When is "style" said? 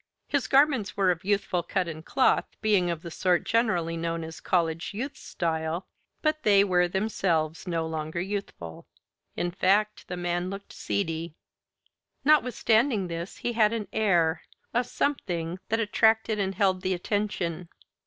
5.15-5.85